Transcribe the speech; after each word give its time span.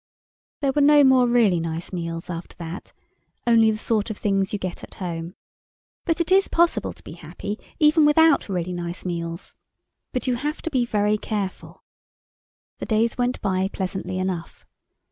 There 0.61 0.71
were 0.71 0.81
no 0.81 1.03
more 1.03 1.27
really 1.27 1.59
nice 1.59 1.93
meals 1.93 2.27
after 2.27 2.55
that, 2.57 2.91
only 3.45 3.69
the 3.69 3.77
sort 3.77 4.09
of 4.09 4.17
things 4.17 4.51
you 4.51 4.57
get 4.57 4.83
at 4.83 4.95
home. 4.95 5.35
But 6.05 6.19
it 6.19 6.31
is 6.31 6.47
possible 6.47 6.91
to 6.91 7.03
be 7.03 7.11
happy 7.11 7.59
even 7.77 8.03
without 8.03 8.49
really 8.49 8.73
nice 8.73 9.05
meals. 9.05 9.55
But 10.11 10.25
you 10.25 10.37
have 10.37 10.63
to 10.63 10.71
be 10.71 10.85
very 10.85 11.19
careful. 11.19 11.83
The 12.79 12.87
days 12.87 13.19
went 13.19 13.39
by 13.41 13.67
pleasantly 13.67 14.17
enough. 14.17 14.65